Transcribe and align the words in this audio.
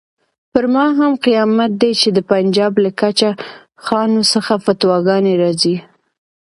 پر 0.51 0.65
ما 0.73 0.85
هم 0.99 1.11
قیامت 1.25 1.71
دی 1.81 1.91
چې 2.01 2.09
د 2.13 2.19
پنجاب 2.31 2.73
له 2.83 2.89
چکله 2.99 3.29
خانو 3.83 4.21
څخه 4.33 4.53
فتواګانې 4.65 5.33
راځي. 5.43 5.75